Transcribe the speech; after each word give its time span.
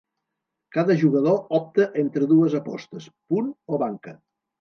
Cada 0.77 0.95
jugador 1.01 1.35
opta 1.57 1.85
entre 2.03 2.29
dues 2.31 2.55
apostes: 2.61 3.07
punt 3.35 3.53
o 3.77 3.81
banca. 3.83 4.15